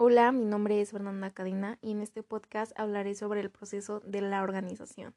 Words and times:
Hola, 0.00 0.30
mi 0.30 0.44
nombre 0.44 0.80
es 0.80 0.92
Fernanda 0.92 1.32
Cadena 1.32 1.76
y 1.82 1.90
en 1.90 2.02
este 2.02 2.22
podcast 2.22 2.70
hablaré 2.78 3.16
sobre 3.16 3.40
el 3.40 3.50
proceso 3.50 3.98
de 4.06 4.20
la 4.20 4.44
organización. 4.44 5.12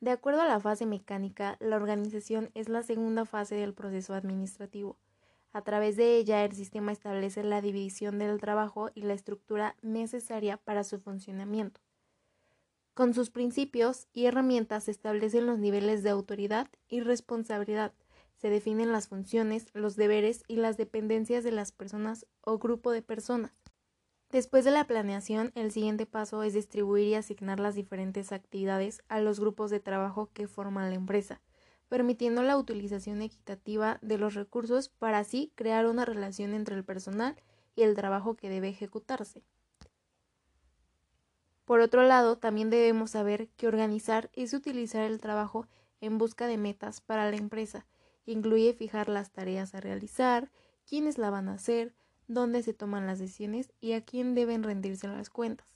De 0.00 0.12
acuerdo 0.12 0.40
a 0.40 0.46
la 0.46 0.60
fase 0.60 0.86
mecánica, 0.86 1.56
la 1.58 1.74
organización 1.74 2.50
es 2.54 2.68
la 2.68 2.84
segunda 2.84 3.24
fase 3.24 3.56
del 3.56 3.74
proceso 3.74 4.14
administrativo. 4.14 4.96
A 5.52 5.62
través 5.62 5.96
de 5.96 6.16
ella, 6.16 6.44
el 6.44 6.52
sistema 6.52 6.92
establece 6.92 7.42
la 7.42 7.60
división 7.60 8.20
del 8.20 8.38
trabajo 8.38 8.90
y 8.94 9.02
la 9.02 9.14
estructura 9.14 9.74
necesaria 9.82 10.58
para 10.58 10.84
su 10.84 11.00
funcionamiento. 11.00 11.80
Con 12.94 13.14
sus 13.14 13.30
principios 13.30 14.06
y 14.12 14.26
herramientas 14.26 14.84
se 14.84 14.92
establecen 14.92 15.44
los 15.46 15.58
niveles 15.58 16.04
de 16.04 16.10
autoridad 16.10 16.68
y 16.88 17.00
responsabilidad, 17.00 17.92
se 18.36 18.48
definen 18.48 18.92
las 18.92 19.08
funciones, 19.08 19.66
los 19.72 19.96
deberes 19.96 20.44
y 20.46 20.54
las 20.54 20.76
dependencias 20.76 21.42
de 21.42 21.50
las 21.50 21.72
personas 21.72 22.26
o 22.42 22.58
grupo 22.58 22.92
de 22.92 23.02
personas. 23.02 23.67
Después 24.30 24.66
de 24.66 24.70
la 24.70 24.84
planeación, 24.84 25.52
el 25.54 25.72
siguiente 25.72 26.04
paso 26.04 26.42
es 26.42 26.52
distribuir 26.52 27.06
y 27.08 27.14
asignar 27.14 27.60
las 27.60 27.74
diferentes 27.74 28.30
actividades 28.30 29.02
a 29.08 29.20
los 29.20 29.40
grupos 29.40 29.70
de 29.70 29.80
trabajo 29.80 30.28
que 30.34 30.48
forman 30.48 30.90
la 30.90 30.96
empresa, 30.96 31.40
permitiendo 31.88 32.42
la 32.42 32.58
utilización 32.58 33.22
equitativa 33.22 33.98
de 34.02 34.18
los 34.18 34.34
recursos 34.34 34.90
para 34.90 35.20
así 35.20 35.50
crear 35.54 35.86
una 35.86 36.04
relación 36.04 36.52
entre 36.52 36.74
el 36.76 36.84
personal 36.84 37.36
y 37.74 37.82
el 37.82 37.94
trabajo 37.94 38.36
que 38.36 38.50
debe 38.50 38.68
ejecutarse. 38.68 39.44
Por 41.64 41.80
otro 41.80 42.02
lado, 42.02 42.36
también 42.36 42.68
debemos 42.68 43.12
saber 43.12 43.48
que 43.56 43.66
organizar 43.66 44.30
es 44.34 44.52
utilizar 44.52 45.04
el 45.04 45.20
trabajo 45.20 45.66
en 46.00 46.18
busca 46.18 46.46
de 46.46 46.58
metas 46.58 47.00
para 47.00 47.30
la 47.30 47.36
empresa. 47.36 47.86
Incluye 48.26 48.74
fijar 48.74 49.08
las 49.08 49.32
tareas 49.32 49.74
a 49.74 49.80
realizar, 49.80 50.50
quiénes 50.86 51.16
la 51.16 51.30
van 51.30 51.48
a 51.48 51.54
hacer, 51.54 51.94
dónde 52.28 52.62
se 52.62 52.74
toman 52.74 53.06
las 53.06 53.18
decisiones 53.18 53.72
y 53.80 53.92
a 53.92 54.04
quién 54.04 54.34
deben 54.34 54.62
rendirse 54.62 55.08
las 55.08 55.30
cuentas. 55.30 55.66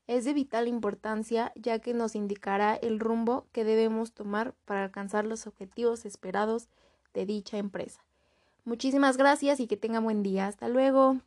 es 0.07 0.25
de 0.25 0.35
vital 0.35 0.69
importancia 0.69 1.53
ya 1.55 1.79
que 1.79 1.95
nos 1.95 2.15
indicará 2.15 2.75
el 2.75 3.01
rumbo 3.01 3.47
que 3.53 3.65
debemos 3.65 4.13
tomar 4.13 4.55
para 4.65 4.85
alcanzar 4.85 5.25
los 5.25 5.47
objetivos 5.47 6.05
esperados 6.05 6.69
de 7.15 7.25
dicha 7.27 7.59
empresa. 7.59 8.05
Muchísimas 8.65 9.17
gracias 9.17 9.61
y 9.61 9.67
que 9.67 9.77
tenga 9.77 10.01
buen 10.01 10.23
día. 10.23 10.47
Hasta 10.47 10.69
luego. 10.69 11.21